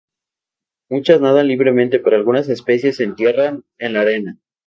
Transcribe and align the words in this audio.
Muchas 0.89 1.21
nadan 1.21 1.47
libremente 1.47 1.99
pero 1.99 2.15
algunas 2.15 2.49
especies 2.49 2.95
se 2.97 3.03
entierran 3.03 3.63
en 3.77 3.93
la 3.93 4.01
arena. 4.01 4.39